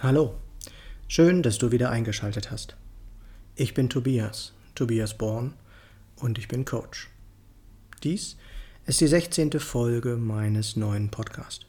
Hallo, 0.00 0.36
schön, 1.08 1.42
dass 1.42 1.58
du 1.58 1.72
wieder 1.72 1.90
eingeschaltet 1.90 2.52
hast. 2.52 2.76
Ich 3.56 3.74
bin 3.74 3.88
Tobias, 3.88 4.52
Tobias 4.76 5.18
Born, 5.18 5.54
und 6.14 6.38
ich 6.38 6.46
bin 6.46 6.64
Coach. 6.64 7.10
Dies 8.04 8.36
ist 8.86 9.00
die 9.00 9.08
16. 9.08 9.58
Folge 9.58 10.16
meines 10.16 10.76
neuen 10.76 11.10
Podcasts. 11.10 11.66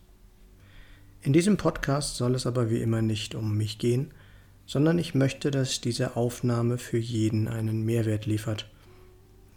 In 1.24 1.34
diesem 1.34 1.58
Podcast 1.58 2.18
soll 2.18 2.36
es 2.36 2.46
aber 2.46 2.70
wie 2.70 2.84
immer 2.84 3.02
nicht 3.02 3.34
um 3.34 3.58
mich 3.58 3.80
gehen, 3.80 4.14
sondern 4.68 5.00
ich 5.00 5.16
möchte, 5.16 5.50
dass 5.50 5.82
diese 5.82 6.16
Aufnahme 6.16 6.78
für 6.78 7.00
jeden 7.00 7.48
einen 7.48 7.84
Mehrwert 7.84 8.28
liefert. 8.28 8.70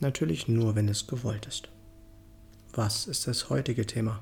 Natürlich 0.00 0.48
nur, 0.48 0.76
wenn 0.76 0.88
es 0.88 1.06
gewollt 1.06 1.44
ist. 1.44 1.68
Was 2.72 3.06
ist 3.06 3.26
das 3.26 3.50
heutige 3.50 3.86
Thema? 3.86 4.20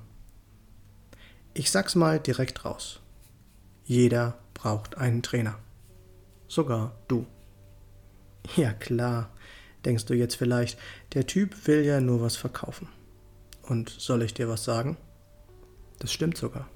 Ich 1.54 1.70
sag's 1.70 1.94
mal 1.94 2.18
direkt 2.18 2.64
raus. 2.64 3.00
Jeder 3.84 4.38
braucht 4.54 4.98
einen 4.98 5.22
Trainer. 5.22 5.58
Sogar 6.48 6.96
du. 7.08 7.26
Ja 8.56 8.72
klar, 8.72 9.30
denkst 9.84 10.06
du 10.06 10.14
jetzt 10.14 10.34
vielleicht, 10.34 10.78
der 11.12 11.26
Typ 11.26 11.66
will 11.66 11.84
ja 11.84 12.00
nur 12.00 12.20
was 12.20 12.36
verkaufen. 12.36 12.88
Und 13.62 13.90
soll 13.90 14.22
ich 14.22 14.34
dir 14.34 14.48
was 14.48 14.64
sagen? 14.64 14.96
Das 15.98 16.12
stimmt 16.12 16.36
sogar. 16.36 16.68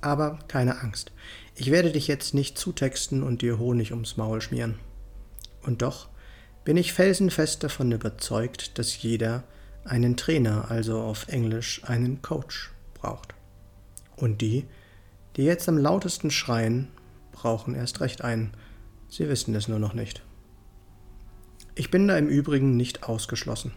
Aber 0.00 0.38
keine 0.48 0.80
Angst, 0.80 1.12
ich 1.54 1.70
werde 1.70 1.92
dich 1.92 2.06
jetzt 2.06 2.34
nicht 2.34 2.56
zutexten 2.56 3.22
und 3.22 3.42
dir 3.42 3.58
Honig 3.58 3.92
ums 3.92 4.16
Maul 4.16 4.40
schmieren. 4.40 4.78
Und 5.62 5.82
doch 5.82 6.08
bin 6.64 6.76
ich 6.76 6.92
felsenfest 6.92 7.62
davon 7.64 7.92
überzeugt, 7.92 8.78
dass 8.78 9.02
jeder 9.02 9.44
einen 9.84 10.16
Trainer, 10.16 10.70
also 10.70 11.00
auf 11.00 11.28
Englisch 11.28 11.82
einen 11.84 12.22
Coach, 12.22 12.72
braucht. 12.94 13.34
Und 14.16 14.40
die, 14.40 14.66
die 15.38 15.44
jetzt 15.44 15.68
am 15.68 15.78
lautesten 15.78 16.32
schreien, 16.32 16.88
brauchen 17.30 17.76
erst 17.76 18.00
recht 18.00 18.22
einen. 18.22 18.52
Sie 19.08 19.28
wissen 19.28 19.54
es 19.54 19.68
nur 19.68 19.78
noch 19.78 19.94
nicht. 19.94 20.22
Ich 21.76 21.92
bin 21.92 22.08
da 22.08 22.18
im 22.18 22.26
Übrigen 22.26 22.76
nicht 22.76 23.04
ausgeschlossen. 23.04 23.72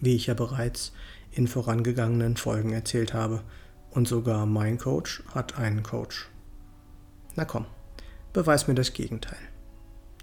Wie 0.00 0.16
ich 0.16 0.26
ja 0.26 0.34
bereits 0.34 0.92
in 1.30 1.46
vorangegangenen 1.46 2.36
Folgen 2.36 2.72
erzählt 2.72 3.14
habe. 3.14 3.44
Und 3.90 4.08
sogar 4.08 4.46
mein 4.46 4.78
Coach 4.78 5.22
hat 5.32 5.56
einen 5.58 5.84
Coach. 5.84 6.28
Na 7.36 7.44
komm, 7.44 7.64
beweis 8.32 8.66
mir 8.66 8.74
das 8.74 8.92
Gegenteil. 8.92 9.38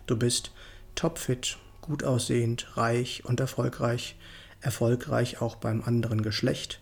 Du 0.06 0.18
bist 0.18 0.52
topfit, 0.96 1.58
gut 1.80 2.04
aussehend, 2.04 2.76
reich 2.76 3.24
und 3.24 3.40
erfolgreich, 3.40 4.18
erfolgreich 4.60 5.42
auch 5.42 5.56
beim 5.56 5.82
anderen 5.82 6.24
Geschlecht 6.24 6.82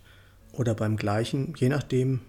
oder 0.52 0.74
beim 0.74 0.98
gleichen, 0.98 1.54
je 1.56 1.70
nachdem, 1.70 2.22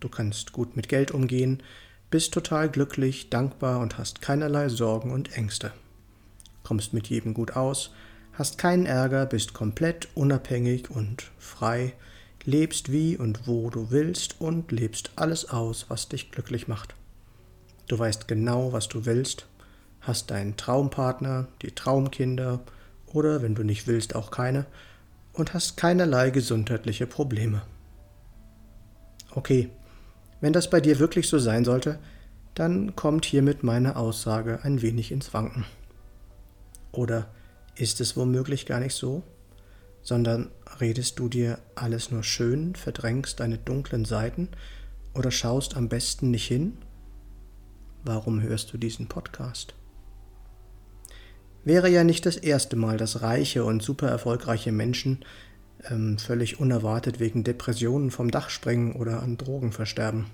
Du 0.00 0.08
kannst 0.08 0.52
gut 0.52 0.76
mit 0.76 0.88
Geld 0.88 1.10
umgehen, 1.10 1.62
bist 2.10 2.32
total 2.32 2.68
glücklich, 2.68 3.30
dankbar 3.30 3.80
und 3.80 3.98
hast 3.98 4.22
keinerlei 4.22 4.68
Sorgen 4.68 5.10
und 5.10 5.36
Ängste. 5.36 5.72
Kommst 6.62 6.92
mit 6.92 7.08
jedem 7.08 7.34
gut 7.34 7.56
aus, 7.56 7.90
hast 8.32 8.58
keinen 8.58 8.86
Ärger, 8.86 9.26
bist 9.26 9.54
komplett 9.54 10.08
unabhängig 10.14 10.90
und 10.90 11.24
frei, 11.38 11.94
lebst 12.44 12.92
wie 12.92 13.16
und 13.16 13.46
wo 13.48 13.70
du 13.70 13.90
willst 13.90 14.40
und 14.40 14.70
lebst 14.70 15.10
alles 15.16 15.50
aus, 15.50 15.86
was 15.88 16.08
dich 16.08 16.30
glücklich 16.30 16.68
macht. 16.68 16.94
Du 17.88 17.98
weißt 17.98 18.28
genau, 18.28 18.72
was 18.72 18.88
du 18.88 19.04
willst, 19.04 19.46
hast 20.00 20.30
deinen 20.30 20.56
Traumpartner, 20.56 21.48
die 21.62 21.72
Traumkinder 21.72 22.60
oder 23.06 23.42
wenn 23.42 23.54
du 23.54 23.64
nicht 23.64 23.86
willst 23.86 24.14
auch 24.14 24.30
keine 24.30 24.66
und 25.32 25.54
hast 25.54 25.76
keinerlei 25.76 26.30
gesundheitliche 26.30 27.06
Probleme. 27.06 27.62
Okay, 29.30 29.70
wenn 30.40 30.52
das 30.52 30.70
bei 30.70 30.80
dir 30.80 30.98
wirklich 30.98 31.28
so 31.28 31.38
sein 31.38 31.64
sollte, 31.64 31.98
dann 32.54 32.96
kommt 32.96 33.24
hiermit 33.24 33.62
meine 33.62 33.96
Aussage 33.96 34.60
ein 34.62 34.82
wenig 34.82 35.12
ins 35.12 35.32
Wanken. 35.34 35.64
Oder 36.92 37.28
ist 37.76 38.00
es 38.00 38.16
womöglich 38.16 38.66
gar 38.66 38.80
nicht 38.80 38.94
so, 38.94 39.22
sondern 40.02 40.50
redest 40.80 41.18
du 41.18 41.28
dir 41.28 41.58
alles 41.74 42.10
nur 42.10 42.22
schön, 42.22 42.74
verdrängst 42.74 43.40
deine 43.40 43.58
dunklen 43.58 44.04
Seiten 44.04 44.48
oder 45.14 45.30
schaust 45.30 45.76
am 45.76 45.88
besten 45.88 46.30
nicht 46.30 46.46
hin? 46.46 46.78
Warum 48.04 48.40
hörst 48.42 48.72
du 48.72 48.78
diesen 48.78 49.06
Podcast? 49.08 49.74
Wäre 51.64 51.90
ja 51.90 52.04
nicht 52.04 52.24
das 52.24 52.36
erste 52.36 52.76
Mal, 52.76 52.96
dass 52.96 53.22
reiche 53.22 53.64
und 53.64 53.82
super 53.82 54.08
erfolgreiche 54.08 54.72
Menschen 54.72 55.24
ähm, 55.84 56.18
völlig 56.18 56.60
unerwartet 56.60 57.20
wegen 57.20 57.44
Depressionen 57.44 58.10
vom 58.10 58.30
Dach 58.30 58.50
springen 58.50 58.92
oder 58.92 59.22
an 59.22 59.36
Drogen 59.36 59.72
versterben. 59.72 60.26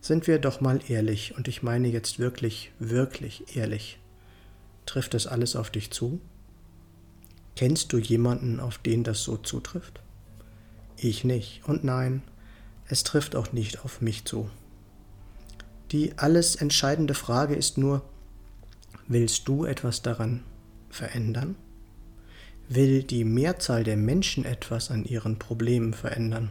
Sind 0.00 0.26
wir 0.26 0.38
doch 0.38 0.60
mal 0.60 0.80
ehrlich, 0.88 1.34
und 1.36 1.48
ich 1.48 1.62
meine 1.62 1.88
jetzt 1.88 2.18
wirklich, 2.18 2.72
wirklich 2.78 3.56
ehrlich. 3.56 3.98
Trifft 4.86 5.14
das 5.14 5.26
alles 5.26 5.56
auf 5.56 5.70
dich 5.70 5.90
zu? 5.90 6.20
Kennst 7.56 7.92
du 7.92 7.98
jemanden, 7.98 8.60
auf 8.60 8.78
den 8.78 9.04
das 9.04 9.22
so 9.22 9.36
zutrifft? 9.36 10.00
Ich 10.96 11.24
nicht. 11.24 11.62
Und 11.66 11.84
nein, 11.84 12.22
es 12.88 13.02
trifft 13.02 13.36
auch 13.36 13.52
nicht 13.52 13.84
auf 13.84 14.00
mich 14.00 14.24
zu. 14.24 14.50
Die 15.90 16.18
alles 16.18 16.56
entscheidende 16.56 17.14
Frage 17.14 17.54
ist 17.54 17.78
nur, 17.78 18.02
willst 19.06 19.48
du 19.48 19.64
etwas 19.64 20.02
daran 20.02 20.42
verändern? 20.90 21.56
Will 22.68 23.02
die 23.02 23.24
Mehrzahl 23.24 23.84
der 23.84 23.96
Menschen 23.96 24.44
etwas 24.44 24.90
an 24.90 25.04
ihren 25.04 25.38
Problemen 25.38 25.92
verändern. 25.92 26.50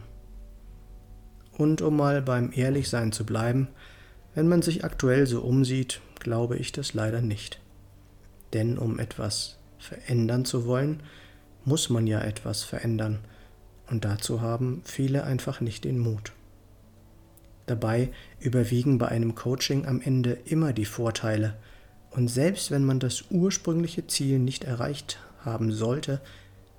Und 1.52 1.82
um 1.82 1.96
mal 1.96 2.22
beim 2.22 2.50
Ehrlichsein 2.52 3.12
zu 3.12 3.24
bleiben, 3.24 3.68
wenn 4.34 4.48
man 4.48 4.62
sich 4.62 4.84
aktuell 4.84 5.26
so 5.26 5.42
umsieht, 5.42 6.00
glaube 6.18 6.56
ich 6.56 6.72
das 6.72 6.94
leider 6.94 7.20
nicht. 7.20 7.60
Denn 8.52 8.78
um 8.78 8.98
etwas 8.98 9.58
verändern 9.78 10.44
zu 10.44 10.66
wollen, 10.66 11.02
muss 11.64 11.90
man 11.90 12.06
ja 12.06 12.20
etwas 12.20 12.62
verändern, 12.62 13.20
und 13.90 14.04
dazu 14.04 14.40
haben 14.40 14.82
viele 14.84 15.24
einfach 15.24 15.60
nicht 15.60 15.84
den 15.84 15.98
Mut. 15.98 16.32
Dabei 17.66 18.10
überwiegen 18.40 18.98
bei 18.98 19.08
einem 19.08 19.34
Coaching 19.34 19.86
am 19.86 20.00
Ende 20.00 20.38
immer 20.44 20.72
die 20.72 20.84
Vorteile, 20.84 21.56
und 22.10 22.28
selbst 22.28 22.70
wenn 22.70 22.84
man 22.84 23.00
das 23.00 23.24
ursprüngliche 23.30 24.06
Ziel 24.06 24.38
nicht 24.38 24.64
erreicht 24.64 25.18
haben 25.44 25.72
sollte, 25.72 26.20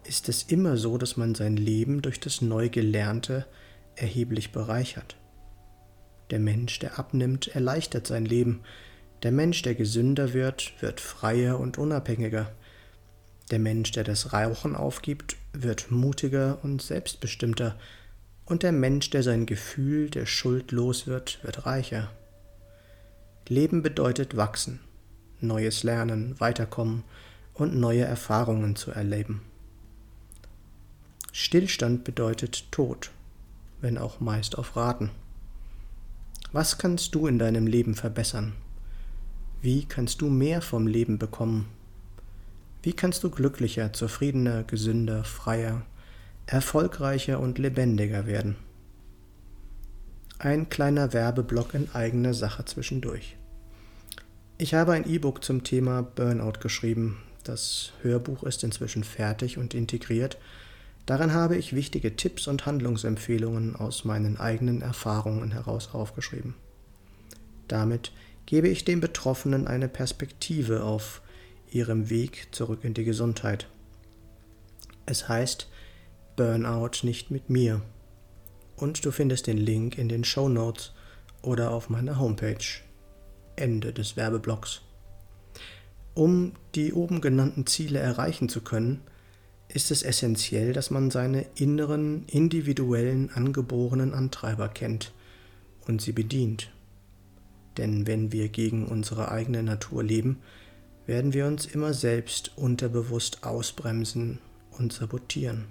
ist 0.04 0.30
es 0.30 0.44
immer 0.44 0.78
so, 0.78 0.98
dass 0.98 1.18
man 1.18 1.36
sein 1.36 1.58
Leben 1.58 2.02
durch 2.02 2.20
das 2.20 2.42
Neugelernte 2.42 3.46
erheblich 3.96 4.52
bereichert. 4.52 5.16
Der 6.30 6.40
Mensch, 6.40 6.80
der 6.80 7.00
abnimmt, 7.00 7.48
erleichtert 7.48 8.08
sein 8.08 8.26
Leben. 8.26 8.62
Der 9.24 9.32
Mensch, 9.32 9.62
der 9.62 9.76
gesünder 9.76 10.34
wird, 10.34 10.74
wird 10.82 11.00
freier 11.00 11.60
und 11.60 11.78
unabhängiger. 11.78 12.52
Der 13.52 13.60
Mensch, 13.60 13.92
der 13.92 14.04
das 14.04 14.34
Rauchen 14.34 14.76
aufgibt, 14.76 15.38
wird 15.54 15.92
mutiger 15.92 16.60
und 16.64 16.82
selbstbestimmter. 16.82 17.78
Und 18.46 18.64
der 18.64 18.72
Mensch, 18.72 19.10
der 19.12 19.24
sein 19.24 19.46
Gefühl 19.46 20.10
der 20.10 20.26
Schuld 20.26 20.72
los 20.72 21.08
wird, 21.08 21.44
wird 21.44 21.66
reicher. 21.66 22.12
Leben 23.48 23.84
bedeutet 23.84 24.36
wachsen, 24.36 24.80
neues 25.40 25.84
Lernen, 25.84 26.40
weiterkommen, 26.40 27.04
und 27.56 27.76
neue 27.76 28.04
Erfahrungen 28.04 28.76
zu 28.76 28.92
erleben. 28.92 29.42
Stillstand 31.32 32.04
bedeutet 32.04 32.72
Tod, 32.72 33.12
wenn 33.82 33.98
auch 33.98 34.20
meist 34.20 34.58
auf 34.58 34.76
Raten. 34.76 35.10
Was 36.52 36.78
kannst 36.78 37.16
du 37.16 37.28
in 37.28 37.40
deinem 37.40 37.68
Leben 37.68 37.96
verbessern? 37.96 38.54
Wie 39.62 39.86
kannst 39.86 40.22
du 40.22 40.30
mehr 40.30 40.62
vom 40.62 40.88
Leben 40.88 41.18
bekommen? 41.18 41.68
Wie 42.84 42.94
kannst 42.94 43.24
du 43.24 43.30
glücklicher, 43.30 43.94
zufriedener, 43.94 44.64
gesünder, 44.64 45.24
freier, 45.24 45.82
erfolgreicher 46.46 47.40
und 47.40 47.58
lebendiger 47.58 48.28
werden? 48.28 48.58
Ein 50.38 50.70
kleiner 50.70 51.14
Werbeblock 51.14 51.74
in 51.74 51.90
eigener 51.94 52.34
Sache 52.34 52.64
zwischendurch. 52.66 53.38
Ich 54.58 54.74
habe 54.74 54.94
ein 54.94 55.10
E-Book 55.10 55.44
zum 55.44 55.64
Thema 55.64 56.04
Burnout 56.04 56.60
geschrieben, 56.62 57.18
das 57.46 57.94
Hörbuch 58.02 58.44
ist 58.44 58.64
inzwischen 58.64 59.04
fertig 59.04 59.58
und 59.58 59.74
integriert. 59.74 60.38
Darin 61.06 61.34
habe 61.34 61.56
ich 61.56 61.76
wichtige 61.76 62.16
Tipps 62.16 62.48
und 62.48 62.66
Handlungsempfehlungen 62.66 63.76
aus 63.76 64.06
meinen 64.06 64.38
eigenen 64.38 64.82
Erfahrungen 64.82 65.52
heraus 65.52 65.90
aufgeschrieben. 65.94 66.56
Damit 67.68 68.12
gebe 68.46 68.68
ich 68.68 68.86
den 68.86 69.00
Betroffenen 69.00 69.68
eine 69.68 69.88
Perspektive 69.88 70.84
auf 70.84 71.22
ihrem 71.72 72.10
Weg 72.10 72.48
zurück 72.52 72.80
in 72.84 72.94
die 72.94 73.04
Gesundheit. 73.04 73.68
Es 75.06 75.28
heißt 75.28 75.68
Burnout 76.36 77.04
nicht 77.04 77.32
mit 77.32 77.50
mir. 77.50 77.82
Und 78.76 79.06
du 79.06 79.12
findest 79.12 79.48
den 79.48 79.58
Link 79.58 79.98
in 79.98 80.10
den 80.10 80.24
Show 80.24 80.50
Notes 80.50 80.92
oder 81.42 81.72
auf 81.72 81.90
meiner 81.90 82.20
Homepage. 82.20 82.66
Ende 83.56 83.94
des 83.94 84.18
Werbeblocks. 84.18 84.82
Um 86.16 86.54
die 86.76 86.94
oben 86.94 87.20
genannten 87.20 87.68
Ziele 87.68 88.00
erreichen 88.00 88.48
zu 88.48 88.62
können, 88.62 89.02
ist 89.68 89.92
es 89.92 90.02
essentiell, 90.02 90.72
dass 90.72 90.90
man 90.90 91.12
seine 91.12 91.46
inneren, 91.56 92.26
individuellen, 92.28 93.30
angeborenen 93.32 94.14
Antreiber 94.14 94.70
kennt 94.70 95.12
und 95.86 96.02
sie 96.02 96.14
bedient. 96.14 96.72
Denn 97.78 98.08
wenn 98.08 98.32
wir 98.32 98.48
gegen 98.48 98.88
unsere 98.88 99.30
eigene 99.30 99.62
Natur 99.62 100.04
leben, 100.04 100.38
werden 101.06 101.34
wir 101.34 101.46
uns 101.48 101.66
immer 101.66 101.94
selbst 101.94 102.58
unterbewusst 102.58 103.44
ausbremsen 103.44 104.40
und 104.72 104.94
sabotieren. 104.94 105.66